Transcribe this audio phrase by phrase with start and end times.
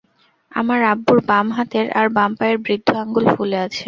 [0.51, 3.79] আমার আব্বুর বাম হাতের আর বাম পায়ের বৃদ্ধ আঙ্গুল ফুলে আছে।